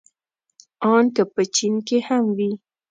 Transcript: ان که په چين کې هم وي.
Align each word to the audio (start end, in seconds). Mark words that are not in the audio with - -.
ان 0.91 1.05
که 1.15 1.23
په 1.33 1.41
چين 1.55 1.73
کې 1.87 1.97
هم 2.07 2.23
وي. 2.37 2.51